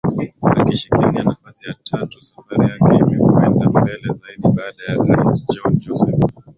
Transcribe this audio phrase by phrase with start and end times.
[0.59, 6.19] akishikilia nafasi ya tatu Safari yake imekwenda mbele zaidi baada ya Rais John Joseph